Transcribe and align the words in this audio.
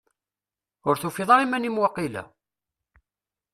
Ur 0.87 0.95
tufiḍ 0.97 1.29
ara 1.31 1.43
iman-im, 1.45 1.79
waqila? 1.81 2.23